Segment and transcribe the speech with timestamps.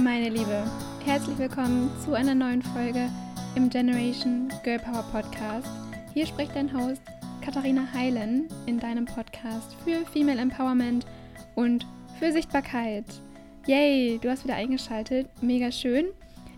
[0.00, 0.64] Meine Liebe,
[1.04, 3.08] herzlich willkommen zu einer neuen Folge
[3.54, 5.68] im Generation Girl Power Podcast.
[6.12, 7.00] Hier spricht dein Host
[7.40, 11.06] Katharina Heilen in deinem Podcast für Female Empowerment
[11.54, 11.86] und
[12.18, 13.04] für Sichtbarkeit.
[13.66, 15.28] Yay, du hast wieder eingeschaltet.
[15.40, 16.06] Mega schön.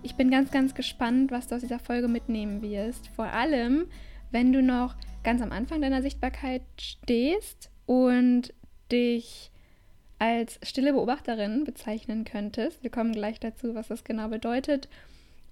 [0.02, 3.08] Ich bin ganz, ganz gespannt, was du aus dieser Folge mitnehmen wirst.
[3.14, 3.86] Vor allem,
[4.30, 8.54] wenn du noch ganz am Anfang deiner Sichtbarkeit stehst und
[8.90, 9.50] dich
[10.18, 12.82] als stille Beobachterin bezeichnen könntest.
[12.82, 14.88] Wir kommen gleich dazu, was das genau bedeutet.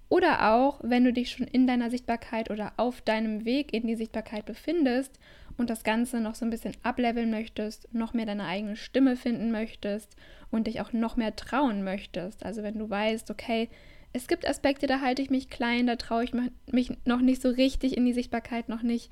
[0.07, 3.95] Oder auch, wenn du dich schon in deiner Sichtbarkeit oder auf deinem Weg in die
[3.95, 5.19] Sichtbarkeit befindest
[5.57, 9.51] und das Ganze noch so ein bisschen ableveln möchtest, noch mehr deine eigene Stimme finden
[9.51, 10.15] möchtest
[10.51, 12.45] und dich auch noch mehr trauen möchtest.
[12.45, 13.69] Also wenn du weißt, okay,
[14.13, 16.31] es gibt Aspekte, da halte ich mich klein, da traue ich
[16.71, 19.11] mich noch nicht so richtig in die Sichtbarkeit, noch nicht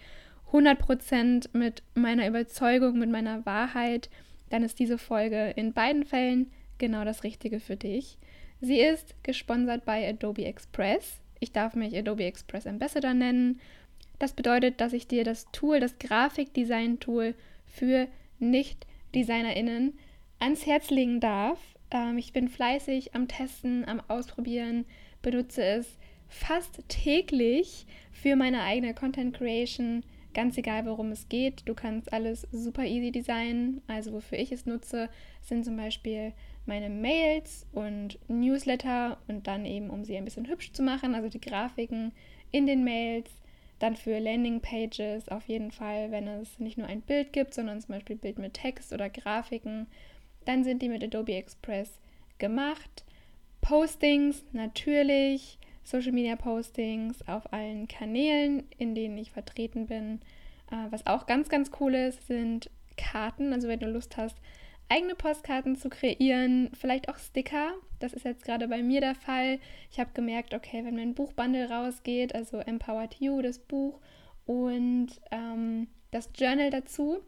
[0.52, 4.10] 100% mit meiner Überzeugung, mit meiner Wahrheit
[4.54, 8.20] dann ist diese Folge in beiden Fällen genau das Richtige für dich.
[8.62, 11.22] Sie ist gesponsert bei Adobe Express.
[11.40, 13.60] Ich darf mich Adobe Express Ambassador nennen.
[14.20, 17.34] Das bedeutet, dass ich dir das Tool, das Grafikdesign-Tool
[17.66, 19.98] für Nicht-DesignerInnen
[20.38, 21.60] ans Herz legen darf.
[21.90, 24.86] Ähm, ich bin fleißig am Testen, am Ausprobieren,
[25.24, 31.76] benutze es fast täglich für meine eigene Content Creation Ganz egal, worum es geht, du
[31.76, 33.82] kannst alles super easy designen.
[33.88, 35.10] Also wofür ich es nutze,
[35.42, 36.34] sind zum Beispiel
[36.66, 41.30] meine Mails und Newsletter und dann eben, um sie ein bisschen hübsch zu machen, also
[41.30, 42.14] die Grafiken
[42.52, 43.30] in den Mails.
[43.80, 47.96] Dann für Landingpages auf jeden Fall, wenn es nicht nur ein Bild gibt, sondern zum
[47.96, 49.88] Beispiel Bild mit Text oder Grafiken,
[50.46, 52.00] dann sind die mit Adobe Express
[52.38, 53.04] gemacht.
[53.62, 60.22] Postings natürlich, Social Media Postings auf allen Kanälen, in denen ich vertreten bin.
[60.72, 63.54] Äh, was auch ganz, ganz cool ist, sind Karten.
[63.54, 64.38] Also wenn du Lust hast,
[64.90, 67.74] eigene Postkarten zu kreieren, vielleicht auch Sticker.
[68.00, 69.60] Das ist jetzt gerade bei mir der Fall.
[69.92, 74.00] Ich habe gemerkt, okay, wenn mein Buchbundle rausgeht, also Empowered You, das Buch
[74.46, 77.20] und ähm, das Journal dazu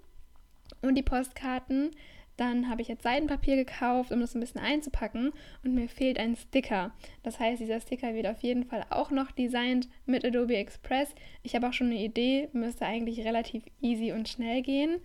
[0.82, 1.92] und die Postkarten,
[2.38, 5.32] dann habe ich jetzt Seidenpapier gekauft, um das ein bisschen einzupacken
[5.64, 6.92] und mir fehlt ein Sticker.
[7.24, 11.14] Das heißt, dieser Sticker wird auf jeden Fall auch noch designt mit Adobe Express.
[11.44, 15.00] Ich habe auch schon eine Idee, müsste eigentlich relativ easy und schnell gehen.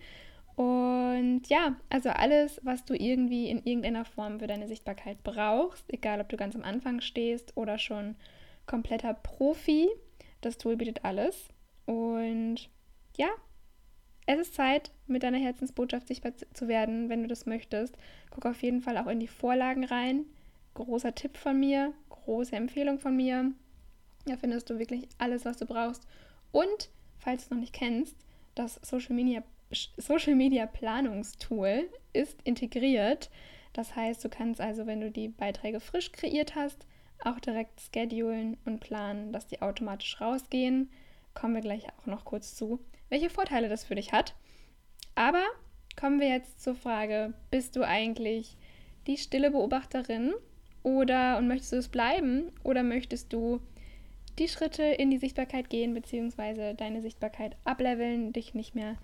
[0.55, 6.19] Und ja, also alles, was du irgendwie in irgendeiner Form für deine Sichtbarkeit brauchst, egal
[6.19, 8.15] ob du ganz am Anfang stehst oder schon
[8.65, 9.89] kompletter Profi,
[10.41, 11.49] das Tool bietet alles.
[11.85, 12.69] Und
[13.17, 13.29] ja,
[14.25, 17.97] es ist Zeit, mit deiner Herzensbotschaft sichtbar zu werden, wenn du das möchtest.
[18.29, 20.25] Guck auf jeden Fall auch in die Vorlagen rein.
[20.73, 23.51] Großer Tipp von mir, große Empfehlung von mir.
[24.25, 26.07] Da findest du wirklich alles, was du brauchst.
[26.51, 28.15] Und, falls du es noch nicht kennst,
[28.55, 29.43] das Social Media,
[29.97, 33.29] Social Media Planungstool ist integriert.
[33.73, 36.85] Das heißt, du kannst also, wenn du die Beiträge frisch kreiert hast,
[37.23, 40.89] auch direkt schedulen und planen, dass die automatisch rausgehen.
[41.33, 44.33] Kommen wir gleich auch noch kurz zu welche Vorteile das für dich hat.
[45.15, 45.43] Aber
[45.99, 48.57] kommen wir jetzt zur Frage, bist du eigentlich
[49.07, 50.33] die stille Beobachterin
[50.83, 53.59] oder und möchtest du es bleiben oder möchtest du
[54.39, 56.73] die Schritte in die Sichtbarkeit gehen bzw.
[56.73, 58.97] deine Sichtbarkeit ableveln, dich nicht mehr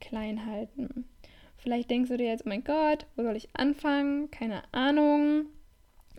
[0.00, 1.08] klein halten?
[1.56, 4.30] Vielleicht denkst du dir jetzt, oh mein Gott, wo soll ich anfangen?
[4.30, 5.46] Keine Ahnung.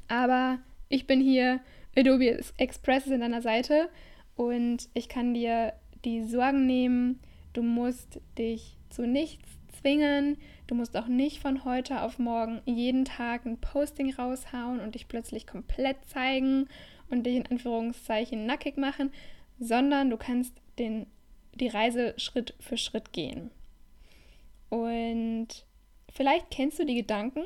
[0.07, 0.59] Aber
[0.89, 1.59] ich bin hier,
[1.95, 3.89] Adobe Express ist in deiner Seite
[4.35, 5.73] und ich kann dir
[6.03, 7.19] die Sorgen nehmen,
[7.56, 9.47] Du musst dich zu nichts
[9.79, 10.38] zwingen.
[10.68, 15.07] Du musst auch nicht von heute auf morgen jeden Tag ein Posting raushauen und dich
[15.07, 16.68] plötzlich komplett zeigen
[17.09, 19.09] und dich in Anführungszeichen nackig machen,
[19.57, 21.07] sondern du kannst den,
[21.53, 23.52] die Reise Schritt für Schritt gehen.
[24.67, 25.47] Und
[26.12, 27.44] vielleicht kennst du die Gedanken.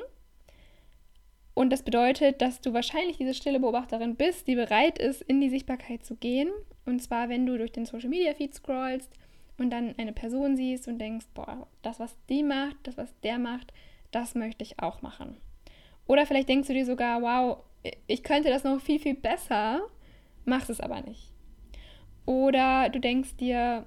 [1.54, 5.50] Und das bedeutet, dass du wahrscheinlich diese stille Beobachterin bist, die bereit ist, in die
[5.50, 6.50] Sichtbarkeit zu gehen.
[6.86, 9.10] Und zwar, wenn du durch den Social Media Feed scrollst
[9.58, 13.38] und dann eine Person siehst und denkst, boah, das, was die macht, das, was der
[13.38, 13.72] macht,
[14.10, 15.36] das möchte ich auch machen.
[16.06, 17.58] Oder vielleicht denkst du dir sogar, wow,
[18.06, 19.82] ich könnte das noch viel, viel besser,
[20.44, 21.32] machst es aber nicht.
[22.26, 23.86] Oder du denkst dir,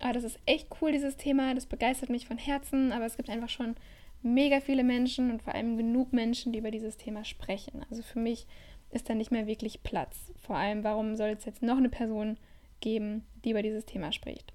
[0.00, 3.30] ah, das ist echt cool, dieses Thema, das begeistert mich von Herzen, aber es gibt
[3.30, 3.76] einfach schon
[4.22, 7.84] mega viele Menschen und vor allem genug Menschen, die über dieses Thema sprechen.
[7.90, 8.46] Also für mich
[8.90, 10.32] ist da nicht mehr wirklich Platz.
[10.38, 12.36] Vor allem, warum soll es jetzt noch eine Person
[12.80, 14.52] geben, die über dieses Thema spricht?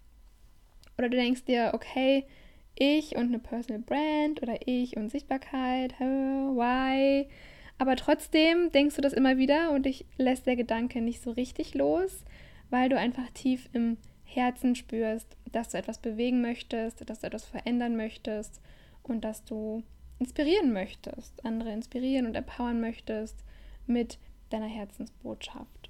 [0.97, 2.25] Oder du denkst dir, okay,
[2.75, 7.27] ich und eine Personal Brand oder ich und Sichtbarkeit, why?
[7.77, 11.73] Aber trotzdem denkst du das immer wieder und dich lässt der Gedanke nicht so richtig
[11.73, 12.23] los,
[12.69, 17.45] weil du einfach tief im Herzen spürst, dass du etwas bewegen möchtest, dass du etwas
[17.45, 18.61] verändern möchtest
[19.03, 19.83] und dass du
[20.19, 23.43] inspirieren möchtest, andere inspirieren und empowern möchtest,
[23.87, 24.19] mit
[24.49, 25.89] deiner Herzensbotschaft.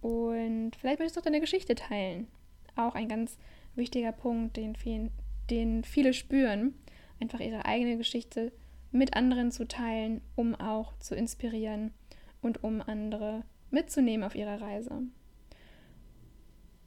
[0.00, 2.28] Und vielleicht möchtest du auch deine Geschichte teilen.
[2.76, 3.38] Auch ein ganz
[3.74, 5.10] wichtiger Punkt, den, vielen,
[5.50, 6.74] den viele spüren,
[7.20, 8.52] einfach ihre eigene Geschichte
[8.92, 11.92] mit anderen zu teilen, um auch zu inspirieren
[12.40, 15.02] und um andere mitzunehmen auf ihrer Reise.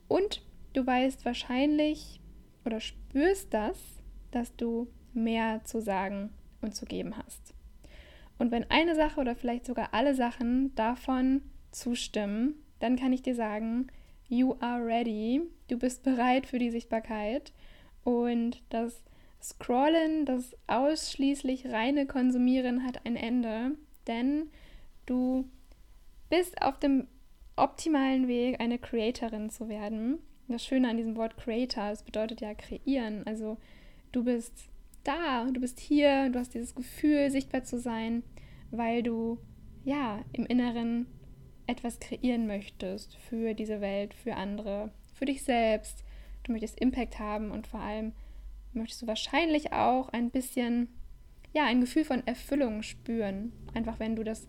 [0.08, 0.42] Und
[0.74, 2.22] du weißt wahrscheinlich
[2.66, 3.78] oder spürst das,
[4.32, 7.54] dass du mehr zu sagen und zu geben hast.
[8.42, 13.36] Und wenn eine Sache oder vielleicht sogar alle Sachen davon zustimmen, dann kann ich dir
[13.36, 13.86] sagen,
[14.30, 17.54] you are ready, du bist bereit für die Sichtbarkeit
[18.04, 19.04] und das
[19.44, 23.78] Scrollen, das ausschließlich reine Konsumieren hat ein Ende,
[24.08, 24.50] denn
[25.06, 25.48] du
[26.32, 27.06] bist auf dem
[27.58, 30.18] optimalen Weg, eine Creatorin zu werden.
[30.48, 33.22] Das Schöne an diesem Wort Creator, es bedeutet ja kreieren.
[33.28, 33.58] Also
[34.12, 34.71] du bist
[35.04, 38.24] da, du bist hier, du hast dieses Gefühl, sichtbar zu sein,
[38.72, 39.38] weil du
[39.84, 41.08] ja im Inneren
[41.68, 46.04] etwas kreieren möchtest für diese Welt, für andere, für dich selbst.
[46.44, 48.14] Du möchtest Impact haben und vor allem
[48.74, 50.90] möchtest du wahrscheinlich auch ein bisschen
[51.54, 54.48] ja, ein Gefühl von Erfüllung spüren, einfach wenn du das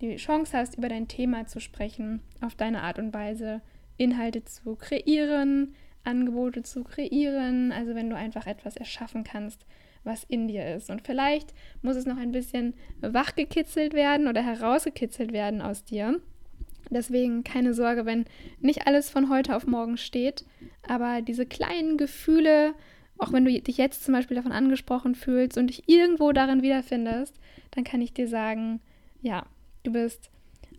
[0.00, 3.62] die Chance hast, über dein Thema zu sprechen, auf deine Art und Weise
[3.96, 9.64] Inhalte zu kreieren, Angebote zu kreieren, also wenn du einfach etwas erschaffen kannst,
[10.04, 10.90] was in dir ist.
[10.90, 16.20] Und vielleicht muss es noch ein bisschen wachgekitzelt werden oder herausgekitzelt werden aus dir.
[16.90, 18.26] Deswegen keine Sorge, wenn
[18.60, 20.44] nicht alles von heute auf morgen steht,
[20.86, 22.74] aber diese kleinen Gefühle,
[23.18, 27.38] auch wenn du dich jetzt zum Beispiel davon angesprochen fühlst und dich irgendwo darin wiederfindest,
[27.70, 28.80] dann kann ich dir sagen,
[29.22, 29.46] ja,
[29.82, 30.30] Du bist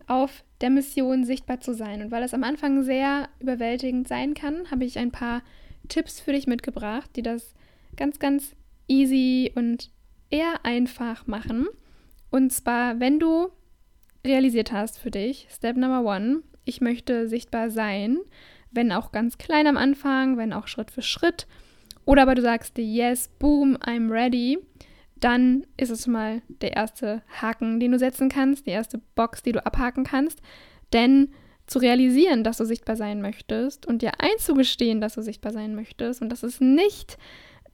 [0.08, 2.02] auf der Mission sichtbar zu sein.
[2.02, 5.42] Und weil es am Anfang sehr überwältigend sein kann, habe ich ein paar
[5.88, 7.54] Tipps für dich mitgebracht, die das
[7.96, 8.56] ganz, ganz
[8.88, 9.92] easy und
[10.30, 11.68] eher einfach machen.
[12.32, 13.50] Und zwar, wenn du
[14.26, 18.18] realisiert hast für dich, Step Number One, ich möchte sichtbar sein,
[18.72, 21.46] wenn auch ganz klein am Anfang, wenn auch Schritt für Schritt.
[22.06, 24.60] Oder aber du sagst dir, yes, boom, I'm ready
[25.24, 29.54] dann ist es mal der erste Haken, den du setzen kannst, die erste Box, die
[29.54, 30.42] du abhaken kannst.
[30.92, 31.30] Denn
[31.66, 36.22] zu realisieren, dass du sichtbar sein möchtest und dir einzugestehen, dass du sichtbar sein möchtest
[36.22, 37.18] und dass es nicht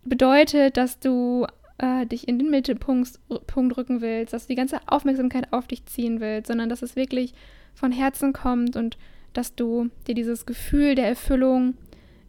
[0.04, 1.48] bedeutet, dass du
[1.80, 5.86] äh, dich in den Mittelpunkt Punkt rücken willst, dass du die ganze Aufmerksamkeit auf dich
[5.88, 7.34] ziehen willst, sondern dass es wirklich
[7.74, 9.00] von Herzen kommt und
[9.34, 11.74] dass du dir dieses Gefühl der Erfüllung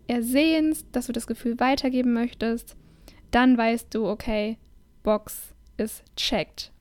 [0.07, 2.75] ersehnst, dass du das Gefühl weitergeben möchtest,
[3.31, 4.57] dann weißt du, okay,
[5.03, 6.73] Box ist checked.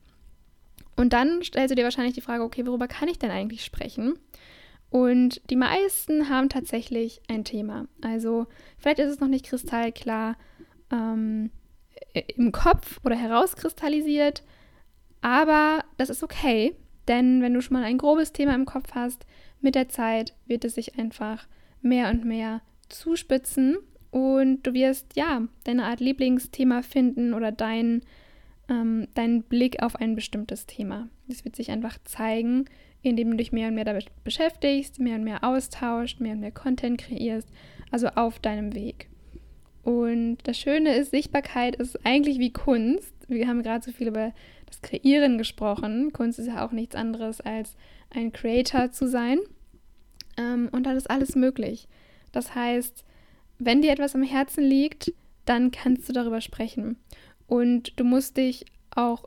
[0.96, 4.20] Und dann stellst du dir wahrscheinlich die Frage, okay, worüber kann ich denn eigentlich sprechen?
[4.90, 7.88] Und die meisten haben tatsächlich ein Thema.
[8.02, 10.36] Also vielleicht ist es noch nicht kristallklar
[10.92, 11.52] ähm,
[12.36, 14.44] im Kopf oder herauskristallisiert,
[15.22, 16.76] aber das ist okay,
[17.08, 19.26] denn wenn du schon mal ein grobes Thema im Kopf hast,
[19.62, 21.48] mit der Zeit wird es sich einfach
[21.82, 23.78] mehr und mehr zuspitzen
[24.12, 28.02] und du wirst, ja, deine Art Lieblingsthema finden oder dein,
[28.70, 31.10] ähm, deinen Blick auf ein bestimmtes Thema.
[31.28, 32.66] Das wird sich einfach zeigen,
[33.02, 36.52] indem du dich mehr und mehr damit beschäftigst, mehr und mehr austauscht, mehr und mehr
[36.52, 37.48] Content kreierst,
[37.92, 39.10] also auf deinem Weg.
[39.84, 43.14] Und das Schöne ist, Sichtbarkeit ist eigentlich wie Kunst.
[43.28, 44.34] Wir haben gerade so viel über
[44.66, 46.12] das Kreieren gesprochen.
[46.14, 47.76] Kunst ist ja auch nichts anderes als
[48.10, 49.40] ein Creator zu sein.
[50.38, 51.88] Ähm, und da ist alles möglich.
[52.32, 53.06] Das heißt,
[53.60, 55.14] wenn dir etwas am Herzen liegt,
[55.46, 56.98] dann kannst du darüber sprechen.
[57.48, 59.26] Und du musst dich auch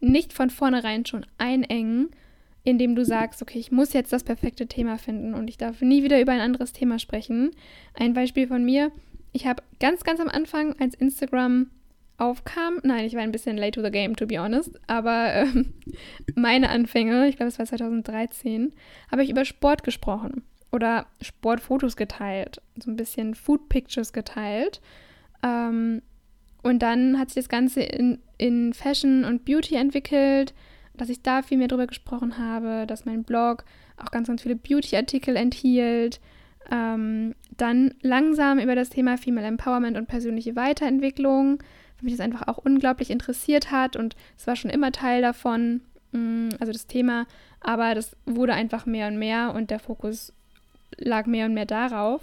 [0.00, 2.10] nicht von vornherein schon einengen,
[2.64, 6.02] indem du sagst, okay, ich muss jetzt das perfekte Thema finden und ich darf nie
[6.02, 7.52] wieder über ein anderes Thema sprechen.
[7.94, 8.92] Ein Beispiel von mir,
[9.32, 11.70] ich habe ganz, ganz am Anfang, als Instagram
[12.18, 15.46] aufkam, nein, ich war ein bisschen late to the game, to be honest, aber äh,
[16.34, 18.72] meine Anfänge, ich glaube, es war 2013,
[19.10, 24.80] habe ich über Sport gesprochen oder Sportfotos geteilt, so ein bisschen Food Pictures geteilt.
[25.42, 26.02] Ähm,
[26.62, 30.54] und dann hat sich das Ganze in, in Fashion und Beauty entwickelt,
[30.94, 33.64] dass ich da viel mehr drüber gesprochen habe, dass mein Blog
[33.96, 36.20] auch ganz, ganz viele Beauty-Artikel enthielt.
[36.70, 42.48] Ähm, dann langsam über das Thema Female Empowerment und persönliche Weiterentwicklung, weil mich das einfach
[42.48, 45.80] auch unglaublich interessiert hat und es war schon immer Teil davon,
[46.12, 47.26] mm, also das Thema,
[47.60, 50.34] aber das wurde einfach mehr und mehr und der Fokus
[50.96, 52.22] lag mehr und mehr darauf.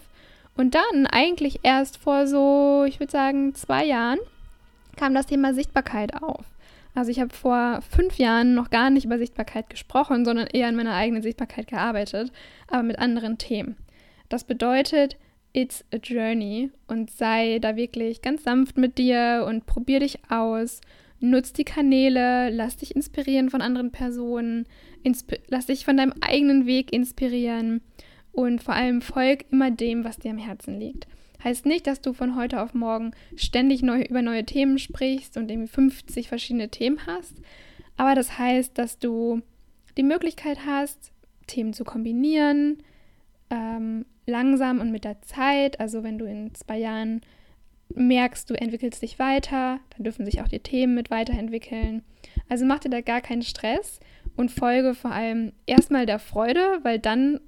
[0.55, 4.19] Und dann eigentlich erst vor so, ich würde sagen, zwei Jahren
[4.95, 6.45] kam das Thema Sichtbarkeit auf.
[6.95, 10.75] Also ich habe vor fünf Jahren noch gar nicht über Sichtbarkeit gesprochen, sondern eher an
[10.75, 12.31] meiner eigenen Sichtbarkeit gearbeitet,
[12.67, 13.75] aber mit anderen Themen.
[14.29, 15.15] Das bedeutet,
[15.53, 20.81] it's a journey und sei da wirklich ganz sanft mit dir und probier dich aus.
[21.19, 24.65] nutz die Kanäle, lass dich inspirieren von anderen Personen,
[25.47, 27.81] lass dich von deinem eigenen Weg inspirieren
[28.37, 31.07] und vor allem folg immer dem, was dir am Herzen liegt.
[31.43, 35.49] Heißt nicht, dass du von heute auf morgen ständig neu, über neue Themen sprichst und
[35.49, 37.33] irgendwie 50 verschiedene Themen hast,
[37.95, 39.41] aber das heißt, dass du
[39.97, 41.11] die Möglichkeit hast,
[41.47, 42.83] Themen zu kombinieren,
[43.49, 45.79] ähm, langsam und mit der Zeit.
[45.79, 47.21] Also wenn du in zwei Jahren
[47.95, 52.03] merkst, du entwickelst dich weiter, dann dürfen sich auch die Themen mit weiterentwickeln.
[52.49, 53.99] Also mach dir da gar keinen Stress
[54.35, 57.39] und folge vor allem erstmal der Freude, weil dann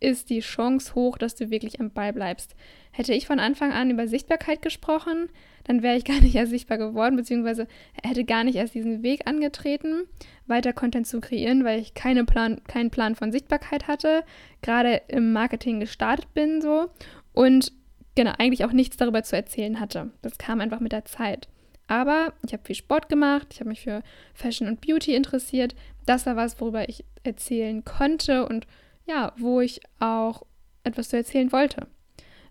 [0.00, 2.54] ist die Chance hoch, dass du wirklich am Ball bleibst.
[2.92, 5.28] Hätte ich von Anfang an über Sichtbarkeit gesprochen,
[5.64, 7.66] dann wäre ich gar nicht erst sichtbar geworden, beziehungsweise
[8.02, 10.04] hätte gar nicht erst diesen Weg angetreten,
[10.46, 14.24] weiter Content zu kreieren, weil ich keine Plan, keinen Plan von Sichtbarkeit hatte,
[14.62, 16.90] gerade im Marketing gestartet bin so
[17.32, 17.72] und
[18.14, 20.10] genau, eigentlich auch nichts darüber zu erzählen hatte.
[20.22, 21.48] Das kam einfach mit der Zeit.
[21.86, 24.02] Aber ich habe viel Sport gemacht, ich habe mich für
[24.34, 25.74] Fashion und Beauty interessiert.
[26.04, 28.66] Das war was, worüber ich erzählen konnte und
[29.08, 30.42] ja, wo ich auch
[30.84, 31.86] etwas zu erzählen wollte.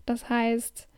[0.04, 0.88] Das heißt,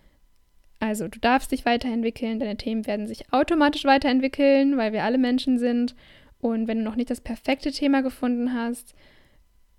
[0.81, 5.59] also du darfst dich weiterentwickeln, deine Themen werden sich automatisch weiterentwickeln, weil wir alle Menschen
[5.59, 5.95] sind.
[6.41, 8.95] Und wenn du noch nicht das perfekte Thema gefunden hast,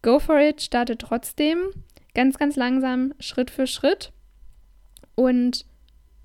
[0.03, 1.71] go for it, starte trotzdem,
[2.13, 4.13] ganz, ganz langsam, Schritt für Schritt.
[5.15, 5.65] Und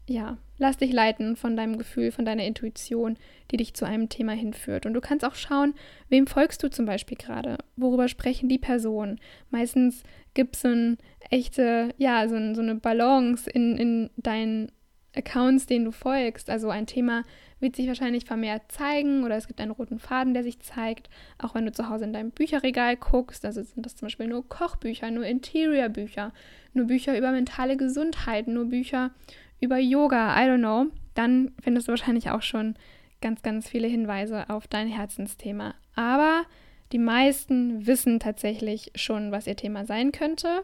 [0.06, 3.16] ja, lass dich leiten von deinem Gefühl, von deiner Intuition,
[3.50, 4.86] die dich zu einem Thema hinführt.
[4.86, 5.74] Und du kannst auch schauen,
[6.08, 7.58] wem folgst du zum Beispiel gerade?
[7.76, 9.20] Worüber sprechen die Personen?
[9.50, 10.02] Meistens
[10.34, 10.96] gibt es so eine
[11.30, 14.70] echte, ja, so, so eine Balance in, in deinen
[15.16, 16.50] Accounts, denen du folgst.
[16.50, 17.24] Also ein Thema
[17.58, 21.08] wird sich wahrscheinlich vermehrt zeigen oder es gibt einen roten Faden, der sich zeigt.
[21.38, 24.46] Auch wenn du zu Hause in deinem Bücherregal guckst, also sind das zum Beispiel nur
[24.46, 26.32] Kochbücher, nur Interior-Bücher,
[26.74, 29.12] nur Bücher über mentale Gesundheit, nur Bücher
[29.60, 32.74] über Yoga, I don't know, dann findest du wahrscheinlich auch schon
[33.20, 35.74] ganz, ganz viele Hinweise auf dein Herzensthema.
[35.94, 36.44] Aber
[36.92, 40.62] die meisten wissen tatsächlich schon, was ihr Thema sein könnte.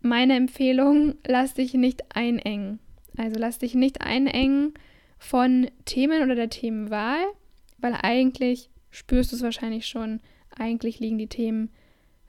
[0.00, 2.80] Meine Empfehlung, lass dich nicht einengen.
[3.16, 4.74] Also lass dich nicht einengen
[5.18, 7.22] von Themen oder der Themenwahl,
[7.78, 10.20] weil eigentlich spürst du es wahrscheinlich schon,
[10.56, 11.70] eigentlich liegen die Themen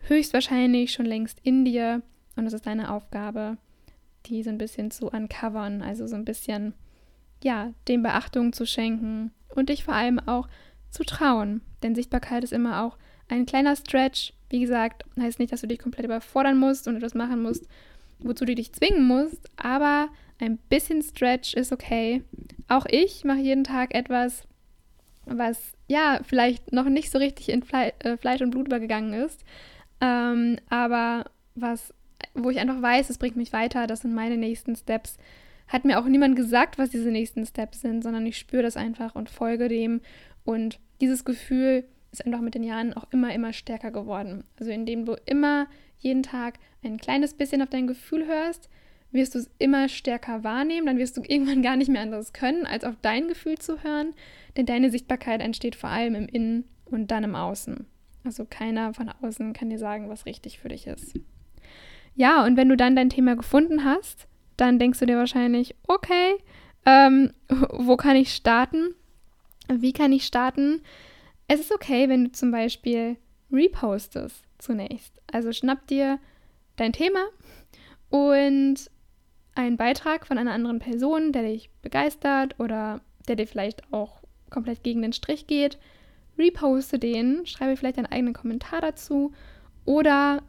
[0.07, 2.01] höchstwahrscheinlich schon längst in dir
[2.35, 3.57] und es ist deine Aufgabe,
[4.25, 6.73] die so ein bisschen zu uncovern, also so ein bisschen,
[7.43, 10.47] ja, dem Beachtung zu schenken und dich vor allem auch
[10.89, 11.61] zu trauen.
[11.83, 12.97] Denn Sichtbarkeit ist immer auch
[13.27, 14.33] ein kleiner Stretch.
[14.49, 17.67] Wie gesagt, heißt nicht, dass du dich komplett überfordern musst und etwas machen musst,
[18.19, 20.09] wozu du dich zwingen musst, aber
[20.39, 22.23] ein bisschen Stretch ist okay.
[22.67, 24.47] Auch ich mache jeden Tag etwas,
[25.25, 29.43] was ja vielleicht noch nicht so richtig in Fle äh, Fleisch und Blut übergegangen ist,
[30.01, 31.25] ähm, aber
[31.55, 31.93] was
[32.33, 35.17] wo ich einfach weiß, es bringt mich weiter, das sind meine nächsten Steps.
[35.67, 39.15] Hat mir auch niemand gesagt, was diese nächsten Steps sind, sondern ich spüre das einfach
[39.15, 40.01] und folge dem.
[40.43, 44.43] Und dieses Gefühl ist einfach mit den Jahren auch immer, immer stärker geworden.
[44.59, 45.67] Also indem du immer
[45.99, 48.69] jeden Tag ein kleines bisschen auf dein Gefühl hörst,
[49.11, 52.65] wirst du es immer stärker wahrnehmen, dann wirst du irgendwann gar nicht mehr anderes können,
[52.65, 54.13] als auf dein Gefühl zu hören,
[54.57, 57.85] denn deine Sichtbarkeit entsteht vor allem im Innen und dann im Außen.
[58.23, 61.19] Also keiner von außen kann dir sagen, was richtig für dich ist.
[62.15, 64.27] Ja, und wenn du dann dein Thema gefunden hast,
[64.57, 66.35] dann denkst du dir wahrscheinlich, okay,
[66.85, 67.33] ähm,
[67.69, 68.93] wo kann ich starten?
[69.67, 70.81] Wie kann ich starten?
[71.47, 73.17] Es ist okay, wenn du zum Beispiel
[73.51, 75.21] repostest zunächst.
[75.31, 76.19] Also schnapp dir
[76.75, 77.19] dein Thema
[78.09, 78.89] und
[79.55, 84.83] einen Beitrag von einer anderen Person, der dich begeistert oder der dir vielleicht auch komplett
[84.83, 85.77] gegen den Strich geht.
[86.37, 89.33] Reposte den, schreibe vielleicht einen eigenen Kommentar dazu
[89.85, 90.41] oder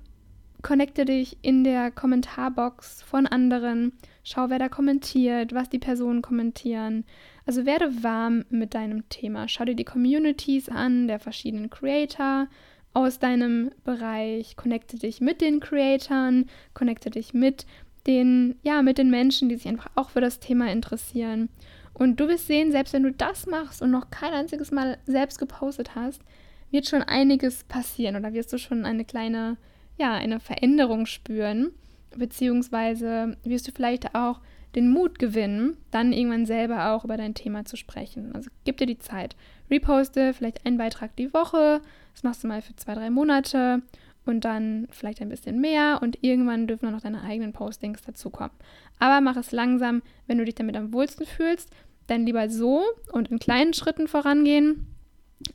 [0.63, 3.93] connecte dich in der Kommentarbox von anderen.
[4.25, 7.05] Schau, wer da kommentiert, was die Personen kommentieren.
[7.47, 9.49] Also werde warm mit deinem Thema.
[9.49, 12.47] Schau dir die Communities an, der verschiedenen Creator
[12.95, 14.57] aus deinem Bereich.
[14.57, 17.67] Connecte dich mit den Creatoren, connecte dich mit
[18.07, 21.49] den, ja, mit den Menschen, die sich einfach auch für das Thema interessieren.
[21.95, 25.39] Und du wirst sehen, selbst wenn du das machst und noch kein einziges Mal selbst
[25.39, 26.23] gepostet hast,
[26.71, 29.59] wird schon einiges passieren oder wirst du schon eine kleine
[29.99, 31.73] ja, eine Veränderung spüren,
[32.17, 34.41] beziehungsweise wirst du vielleicht auch
[34.75, 38.35] den Mut gewinnen, dann irgendwann selber auch über dein Thema zu sprechen.
[38.35, 39.37] Also gib dir die Zeit.
[39.71, 41.83] Reposte vielleicht einen Beitrag die Woche,
[42.13, 43.83] das machst du mal für zwei, drei Monate
[44.25, 48.53] und dann vielleicht ein bisschen mehr und irgendwann dürfen dann noch deine eigenen Postings dazukommen.
[48.99, 51.71] Aber mach es langsam, wenn du dich damit am wohlsten fühlst,
[52.07, 52.83] dann lieber so
[53.13, 54.87] und in kleinen Schritten vorangehen,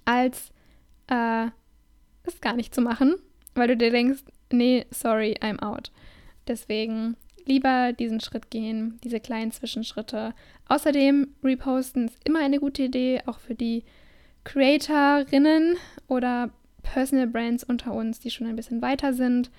[0.05, 0.51] als
[1.07, 1.47] äh,
[2.23, 3.15] es gar nicht zu machen
[3.57, 5.91] weil du dir denkst, nee, sorry, I'm out.
[6.47, 10.33] Deswegen lieber diesen Schritt gehen, diese kleinen Zwischenschritte.
[10.67, 13.83] Außerdem, reposten ist immer eine gute Idee, auch für die
[14.43, 15.75] Creatorinnen
[16.07, 16.51] oder
[16.83, 19.49] Personal Brands unter uns, die schon ein bisschen weiter sind.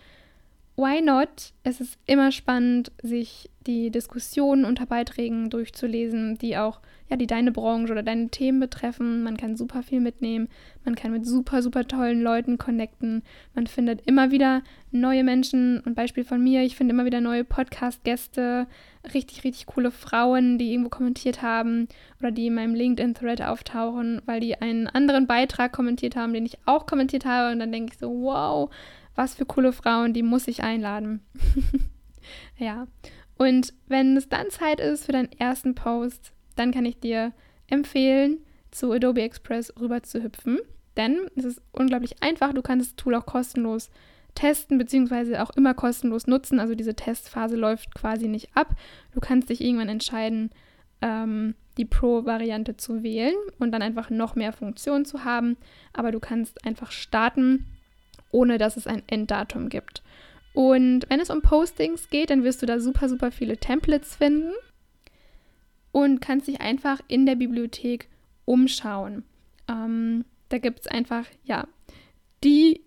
[0.79, 1.55] Why not?
[1.65, 6.79] Es ist immer spannend, sich die Diskussionen unter Beiträgen durchzulesen, die auch,
[7.11, 9.25] ja, die deine Branche oder deine Themen betreffen.
[9.25, 10.49] Man kann super viel mitnehmen.
[10.85, 13.25] Man kann mit super, super tollen Leuten connecten.
[13.57, 15.83] Man findet immer wieder neue Menschen.
[15.85, 18.69] Ein Beispiel von mir, ich finde immer wieder neue Podcast-Gäste,
[19.13, 21.89] richtig, richtig coole Frauen, die irgendwo kommentiert haben
[22.21, 26.57] oder die in meinem LinkedIn-Thread auftauchen, weil die einen anderen Beitrag kommentiert haben, den ich
[26.67, 27.53] auch kommentiert habe.
[27.53, 28.71] Und dann denke ich so, wow,
[29.19, 31.21] was für coole Frauen, die muss ich einladen.
[32.57, 32.87] ja.
[33.37, 37.33] Und wenn es dann Zeit ist für deinen ersten Post, dann kann ich dir
[37.67, 38.39] empfehlen,
[38.71, 40.61] zu Adobe Express rüber zu hüpfen.
[40.97, 42.53] Denn es ist unglaublich einfach.
[42.53, 43.91] Du kannst das Tool auch kostenlos
[44.37, 46.61] testen, beziehungsweise auch immer kostenlos nutzen.
[46.61, 48.77] Also diese Testphase läuft quasi nicht ab.
[49.13, 50.51] Du kannst dich irgendwann entscheiden,
[51.03, 55.57] ähm, die Pro-Variante zu wählen und dann einfach noch mehr Funktionen zu haben.
[55.93, 57.67] Aber du kannst einfach starten,
[58.31, 60.03] ohne dass es ein Enddatum gibt.
[60.55, 64.53] Und wenn es um Postings geht, dann wirst du da super, super viele Templates finden
[65.93, 68.09] und kannst dich einfach in der Bibliothek
[68.45, 69.25] umschauen.
[69.69, 71.69] Ähm, da gibt es einfach, ja,
[72.43, 72.81] die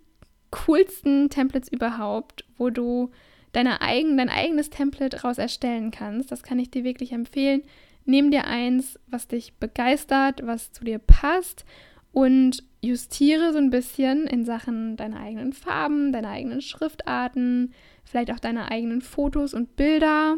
[0.52, 3.12] coolsten Templates überhaupt, wo du
[3.54, 6.32] deine eigen, dein eigenes Template daraus erstellen kannst.
[6.32, 7.64] Das kann ich dir wirklich empfehlen.
[8.06, 11.66] Nimm dir eins, was dich begeistert, was zu dir passt
[12.12, 17.74] und justiere so ein bisschen in Sachen deiner eigenen Farben, deiner eigenen Schriftarten,
[18.04, 20.38] vielleicht auch deiner eigenen Fotos und Bilder.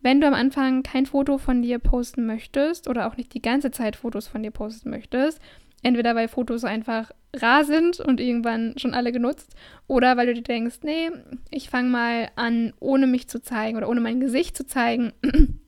[0.00, 3.70] Wenn du am Anfang kein Foto von dir posten möchtest oder auch nicht die ganze
[3.70, 5.40] Zeit Fotos von dir posten möchtest,
[5.82, 9.54] entweder weil Fotos einfach rar sind und irgendwann schon alle genutzt
[9.86, 11.10] oder weil du dir denkst, nee,
[11.50, 15.12] ich fange mal an, ohne mich zu zeigen oder ohne mein Gesicht zu zeigen,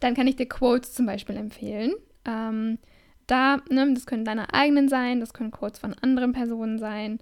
[0.00, 1.92] dann kann ich dir Quotes zum Beispiel empfehlen.
[2.24, 2.78] Ähm,
[3.26, 7.18] da, ne, das können deine eigenen sein, das können Quotes von anderen Personen sein.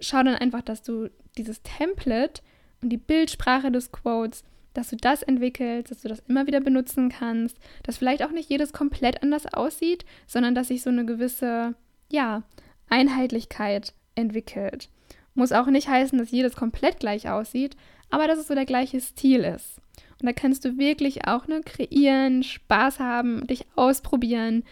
[0.00, 2.42] Schau dann einfach, dass du dieses Template
[2.82, 7.08] und die Bildsprache des Quotes, dass du das entwickelst, dass du das immer wieder benutzen
[7.08, 11.74] kannst, dass vielleicht auch nicht jedes komplett anders aussieht, sondern dass sich so eine gewisse,
[12.10, 12.42] ja,
[12.88, 14.90] Einheitlichkeit entwickelt.
[15.34, 17.76] Muss auch nicht heißen, dass jedes komplett gleich aussieht,
[18.10, 19.80] aber dass es so der gleiche Stil ist.
[20.20, 24.64] Und da kannst du wirklich auch ne, kreieren, Spaß haben, dich ausprobieren,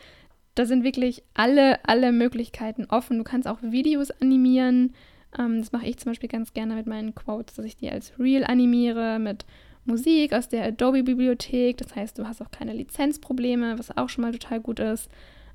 [0.54, 3.18] da sind wirklich alle, alle Möglichkeiten offen.
[3.18, 4.94] Du kannst auch Videos animieren.
[5.38, 8.12] Ähm, das mache ich zum Beispiel ganz gerne mit meinen Quotes, dass ich die als
[8.18, 9.44] Reel animiere mit
[9.84, 11.76] Musik aus der Adobe-Bibliothek.
[11.76, 15.10] Das heißt, du hast auch keine Lizenzprobleme, was auch schon mal total gut ist.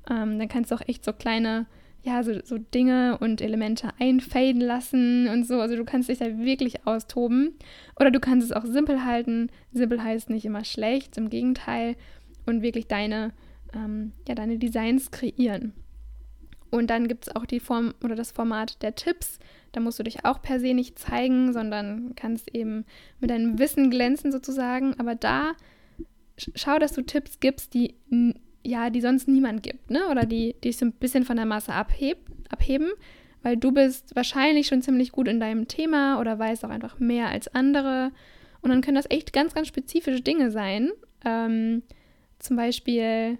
[0.08, 1.66] Ähm, dann kannst du auch echt so kleine,
[2.02, 5.60] ja, so, so Dinge und Elemente einfaden lassen und so.
[5.60, 7.54] Also du kannst dich da wirklich austoben.
[7.98, 9.50] Oder du kannst es auch simpel halten.
[9.72, 11.96] Simpel heißt nicht immer schlecht, im Gegenteil.
[12.46, 13.32] Und wirklich deine
[13.74, 15.72] ähm, ja, deine Designs kreieren.
[16.70, 19.38] Und dann gibt es auch die Form oder das Format der Tipps.
[19.72, 22.84] Da musst du dich auch per se nicht zeigen, sondern kannst eben
[23.18, 24.94] mit deinem Wissen glänzen sozusagen.
[25.00, 25.52] Aber da
[26.54, 27.96] schau, dass du Tipps gibst, die
[28.64, 30.08] ja, die sonst niemand gibt, ne?
[30.10, 32.18] Oder die, die so ein bisschen von der Masse abheb,
[32.50, 32.90] abheben,
[33.42, 37.28] weil du bist wahrscheinlich schon ziemlich gut in deinem Thema oder weißt auch einfach mehr
[37.28, 38.12] als andere.
[38.60, 40.90] Und dann können das echt ganz, ganz spezifische Dinge sein.
[41.24, 41.82] Ähm,
[42.38, 43.38] zum Beispiel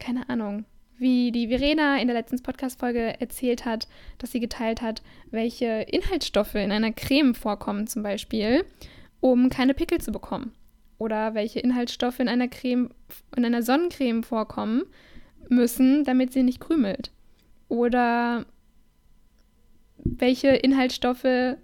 [0.00, 0.64] keine Ahnung,
[0.98, 6.56] wie die Verena in der letzten Podcast-Folge erzählt hat, dass sie geteilt hat, welche Inhaltsstoffe
[6.56, 8.64] in einer Creme vorkommen, zum Beispiel,
[9.20, 10.52] um keine Pickel zu bekommen.
[10.98, 12.90] Oder welche Inhaltsstoffe in einer Creme,
[13.34, 14.82] in einer Sonnencreme vorkommen
[15.48, 17.10] müssen, damit sie nicht krümelt.
[17.68, 18.44] Oder
[20.04, 21.56] welche Inhaltsstoffe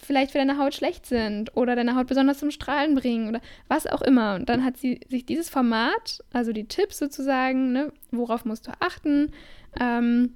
[0.00, 3.86] vielleicht für deine Haut schlecht sind oder deine Haut besonders zum Strahlen bringen oder was
[3.86, 4.34] auch immer.
[4.34, 8.72] Und dann hat sie sich dieses Format, also die Tipps sozusagen, ne, worauf musst du
[8.80, 9.32] achten,
[9.78, 10.34] ähm,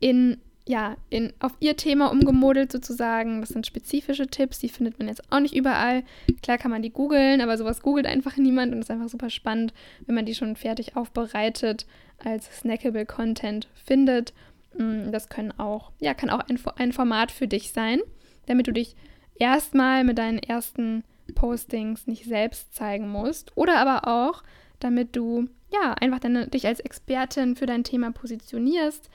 [0.00, 0.38] in
[0.68, 3.40] ja, in, auf ihr Thema umgemodelt sozusagen.
[3.40, 6.04] Das sind spezifische Tipps, die findet man jetzt auch nicht überall.
[6.42, 9.72] Klar kann man die googeln, aber sowas googelt einfach niemand und ist einfach super spannend,
[10.04, 11.86] wenn man die schon fertig aufbereitet
[12.22, 14.34] als snackable Content findet.
[14.76, 18.00] Mm, das können auch, ja, kann auch ein, ein Format für dich sein
[18.48, 18.96] damit du dich
[19.38, 23.56] erstmal mit deinen ersten Postings nicht selbst zeigen musst.
[23.56, 24.42] Oder aber auch,
[24.80, 29.10] damit du ja einfach deine, dich als Expertin für dein Thema positionierst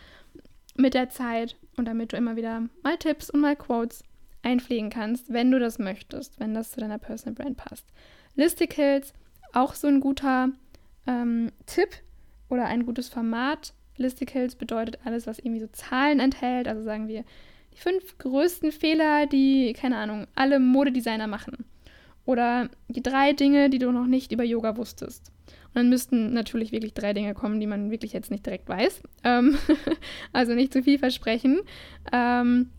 [0.76, 4.04] mit der Zeit und damit du immer wieder mal Tipps und mal Quotes
[4.44, 7.86] einpflegen kannst, wenn du das möchtest, wenn das zu deiner Personal Brand passt.
[8.36, 9.14] Listicles,
[9.54, 10.50] auch so ein guter
[11.08, 11.90] ähm, Tipp
[12.50, 13.74] oder ein gutes Format.
[13.98, 16.68] Listicles bedeutet alles, was irgendwie so Zahlen enthält.
[16.68, 17.24] Also sagen wir
[17.74, 21.66] die fünf größten Fehler, die, keine Ahnung, alle Modedesigner machen.
[22.26, 25.32] Oder die drei Dinge, die du noch nicht über Yoga wusstest.
[25.48, 29.02] Und dann müssten natürlich wirklich drei Dinge kommen, die man wirklich jetzt nicht direkt weiß.
[29.24, 29.58] Ähm
[30.34, 31.62] also nicht zu viel versprechen.
[32.12, 32.70] Ähm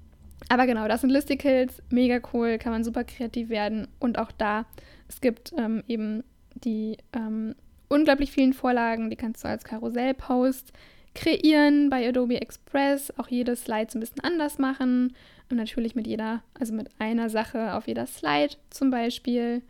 [0.48, 3.88] aber genau, das sind Listicles, mega cool, kann man super kreativ werden.
[3.98, 4.66] Und auch da,
[5.08, 6.22] es gibt ähm, eben
[6.54, 7.54] die ähm,
[7.88, 10.72] unglaublich vielen Vorlagen, die kannst du als Karussellpost
[11.14, 13.12] kreieren bei Adobe Express.
[13.18, 15.14] Auch jedes Slide ein bisschen anders machen.
[15.50, 19.62] Und natürlich mit jeder, also mit einer Sache auf jeder Slide zum Beispiel.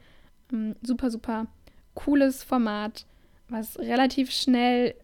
[0.53, 1.47] Ähm, super, super
[1.95, 3.07] cooles Format,
[3.49, 4.95] was relativ schnell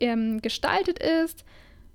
[0.00, 1.44] ähm, gestaltet ist,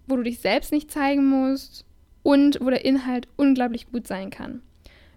[0.07, 1.85] wo du dich selbst nicht zeigen musst
[2.23, 4.61] und wo der Inhalt unglaublich gut sein kann.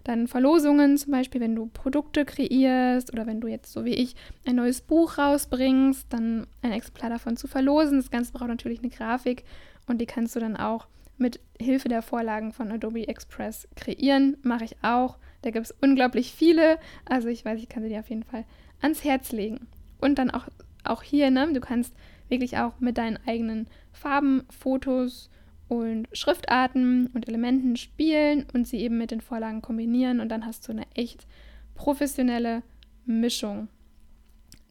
[0.05, 4.15] Dann Verlosungen, zum Beispiel, wenn du Produkte kreierst oder wenn du jetzt, so wie ich,
[4.45, 7.97] ein neues Buch rausbringst, dann ein Exemplar davon zu verlosen.
[7.97, 9.43] Das Ganze braucht natürlich eine Grafik
[9.87, 10.85] und die kannst du dann auch
[11.17, 14.37] mit Hilfe der Vorlagen von Adobe Express kreieren.
[14.43, 15.17] Mache ich auch.
[15.41, 16.77] Da gibt es unglaublich viele.
[17.05, 18.45] Also ich weiß, ich kann sie dir auf jeden Fall
[18.81, 19.67] ans Herz legen.
[19.99, 20.45] Und dann auch,
[20.83, 21.95] auch hier, ne, du kannst
[22.29, 25.31] wirklich auch mit deinen eigenen Farben, Fotos
[25.67, 30.67] und Schriftarten und Elementen spielen und sie eben mit den Vorlagen kombinieren und dann hast
[30.67, 31.25] du eine echt
[31.73, 32.61] professionelle
[33.05, 33.67] Mischung.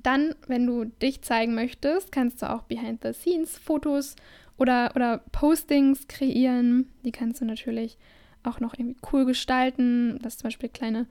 [0.02, 4.16] Dann, wenn du dich zeigen möchtest, kannst du auch Behind-the-Scenes-Fotos
[4.58, 6.90] oder, oder Postings kreieren.
[7.04, 7.98] Die kannst du natürlich
[8.42, 11.06] auch noch irgendwie cool gestalten, dass zum Beispiel kleine,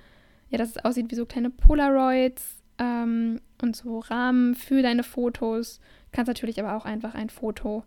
[0.50, 5.80] ja, dass es aussieht wie so kleine Polaroids ähm, und so Rahmen für deine Fotos.
[6.12, 7.84] Kannst natürlich aber auch einfach ein Foto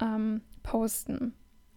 [0.00, 1.34] ähm, posten.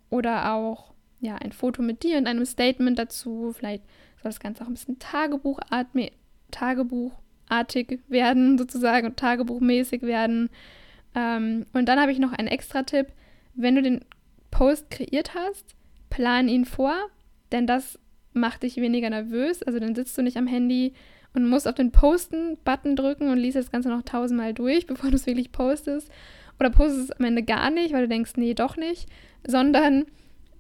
[0.10, 3.54] Oder auch ja, ein Foto mit dir und einem Statement dazu.
[3.58, 3.84] Vielleicht
[4.22, 6.14] soll das Ganze auch ein bisschen Tagebuchartig,
[6.50, 10.50] Tagebuchartig werden, sozusagen, und tagebuchmäßig werden.
[11.16, 13.08] Ähm, und dann habe ich noch einen extra Tipp.
[13.54, 14.06] Wenn du den
[14.50, 15.76] Post kreiert hast,
[16.10, 16.96] plan ihn vor,
[17.52, 18.00] denn das
[18.34, 19.64] macht dich weniger nervös.
[19.64, 20.94] Also dann sitzt du nicht am Handy
[21.34, 25.16] und musst auf den Posten-Button drücken und liest das Ganze noch tausendmal durch, bevor du
[25.16, 26.10] es wirklich postest.
[26.62, 29.10] Oder postest es am Ende gar nicht, weil du denkst, nee, doch nicht.
[29.48, 30.06] Sondern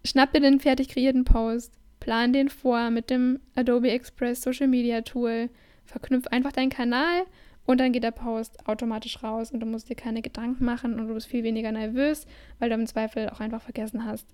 [0.03, 5.01] schnapp dir den fertig kreierten Post, plan den vor mit dem Adobe Express Social Media
[5.01, 5.51] Tool,
[5.85, 7.21] verknüpf einfach deinen Kanal
[7.67, 11.07] und dann geht der Post automatisch raus und du musst dir keine Gedanken machen und
[11.07, 12.25] du bist viel weniger nervös,
[12.57, 14.25] weil du im Zweifel auch einfach vergessen hast,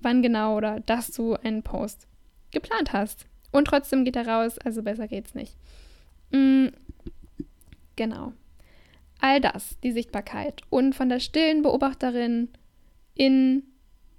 [0.00, 2.06] wann genau oder dass du einen Post
[2.52, 3.26] geplant hast.
[3.50, 5.56] Und trotzdem geht er raus, also besser geht's nicht.
[6.30, 6.70] Mhm.
[7.96, 8.32] Genau.
[9.26, 12.48] All das, die Sichtbarkeit und von der stillen Beobachterin
[13.16, 13.64] in,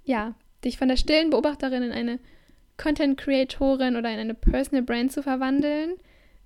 [0.04, 2.18] ja, dich von der stillen Beobachterin in eine
[2.76, 5.94] Content Creatorin oder in eine Personal Brand zu verwandeln,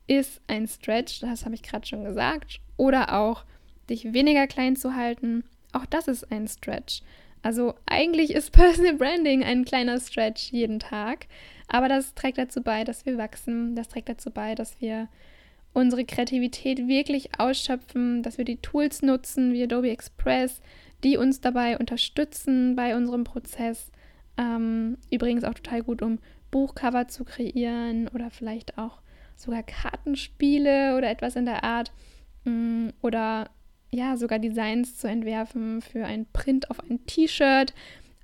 [0.07, 3.45] ist ein Stretch, das habe ich gerade schon gesagt, oder auch
[3.91, 7.03] dich weniger klein zu halten, auch das ist ein Stretch.
[7.43, 11.27] Also eigentlich ist Personal Branding ein kleiner Stretch jeden Tag,
[11.67, 15.09] aber das trägt dazu bei, dass wir wachsen, das trägt dazu bei, dass wir
[15.73, 20.61] unsere Kreativität wirklich ausschöpfen, dass wir die Tools nutzen wie Adobe Express,
[21.03, 23.91] die uns dabei unterstützen bei unserem Prozess.
[24.37, 26.19] Ähm, übrigens auch total gut, um
[26.51, 29.01] Buchcover zu kreieren oder vielleicht auch
[29.37, 31.93] sogar Kartenspiele oder etwas in der Art.
[32.45, 33.51] Mm, oder
[33.91, 37.75] ja, sogar Designs zu entwerfen für ein Print auf ein T-Shirt.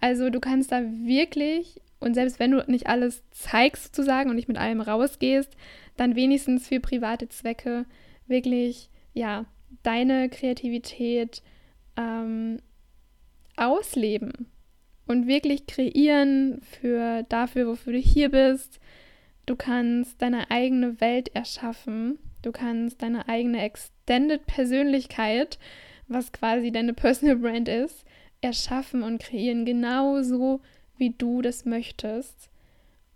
[0.01, 4.49] Also du kannst da wirklich, und selbst wenn du nicht alles zeigst sozusagen und nicht
[4.49, 5.55] mit allem rausgehst,
[5.99, 7.87] dann wenigstens für private Zwecke
[8.27, 9.47] wirklich, ja,
[9.83, 11.43] deine Kreativität
[11.97, 12.61] ähm,
[13.57, 14.47] ausleben
[15.07, 18.81] und wirklich kreieren für dafür, wofür du hier bist.
[19.47, 22.19] Du kannst deine eigene Welt erschaffen.
[22.43, 25.59] Du kannst deine eigene Extended Persönlichkeit,
[26.07, 28.05] was quasi deine Personal Brand ist,
[28.41, 30.61] erschaffen und kreieren, genauso
[30.97, 32.51] wie du das möchtest.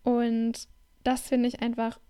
[0.03, 0.69] Und
[1.05, 2.01] das finde ich einfach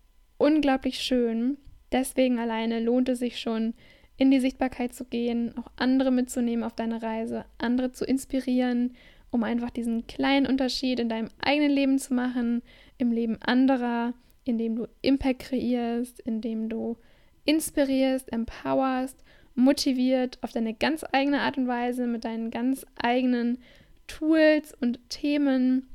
[0.43, 1.57] unglaublich schön.
[1.93, 3.75] Deswegen alleine lohnt es sich schon,
[4.17, 8.95] in die Sichtbarkeit zu gehen, auch andere mitzunehmen auf deine Reise, andere zu inspirieren,
[9.31, 12.63] um einfach diesen kleinen Unterschied in deinem eigenen Leben zu machen,
[12.99, 16.99] im Leben anderer, indem du Impact kreierst, indem du
[17.45, 19.23] inspirierst, empowerst,
[19.55, 23.59] motiviert auf deine ganz eigene Art und Weise mit deinen ganz eigenen
[24.07, 25.89] Tools und Themen.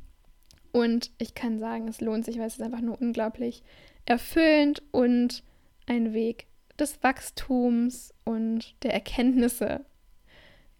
[0.71, 3.63] Und ich kann sagen, es lohnt sich, weil es ist einfach nur unglaublich
[4.09, 5.43] erfüllend und
[5.85, 6.47] ein Weg
[6.79, 9.85] des Wachstums und der Erkenntnisse.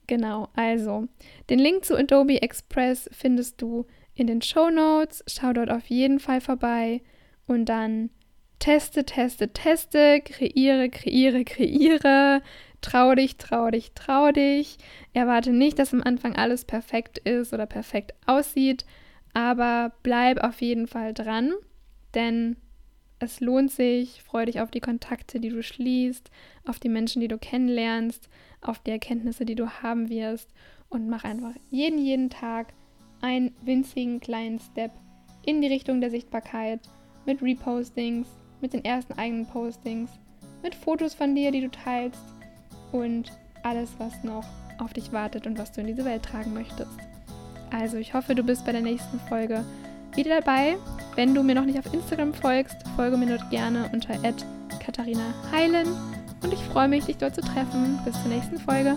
[0.06, 1.08] Genau, also
[1.50, 3.86] den Link zu Adobe Express findest du
[4.16, 5.24] in den Show Notes.
[5.28, 7.02] Schau dort auf jeden Fall vorbei
[7.46, 8.10] und dann
[8.60, 12.42] teste, teste, teste, kreiere, kreiere, kreiere.
[12.82, 14.78] Trau dich, trau dich, trau dich.
[15.13, 18.86] Erwarte nicht, dass am Anfang alles perfekt ist oder perfekt aussieht.
[19.34, 21.54] Aber bleib auf jeden Fall dran,
[22.13, 22.56] denn
[23.20, 24.22] es lohnt sich.
[24.24, 26.30] Freu dich auf die Kontakte, die du schließt,
[26.66, 28.30] auf die Menschen, die du kennenlernst,
[28.62, 30.54] auf die Erkenntnisse, die du haben wirst
[30.90, 32.74] und mach einfach jeden, jeden Tag
[33.22, 34.92] einen winzigen kleinen Step
[35.46, 36.82] in die Richtung der Sichtbarkeit
[37.26, 38.28] mit Repostings,
[38.62, 40.12] mit den ersten eigenen Postings,
[40.62, 42.22] mit Fotos von dir, die du teilst
[42.92, 43.32] und
[43.64, 44.46] alles, was noch
[44.80, 46.98] auf dich wartet und was du in diese Welt tragen möchtest.
[47.72, 49.66] Also, ich hoffe, du bist bei der nächsten Folge
[50.15, 50.78] wieder dabei.
[51.15, 54.15] Wenn du mir noch nicht auf Instagram folgst, folge mir dort gerne unter
[54.80, 55.88] Katharina Heilen
[56.43, 58.00] und ich freue mich, dich dort zu treffen.
[58.06, 58.96] Bis zur nächsten Folge.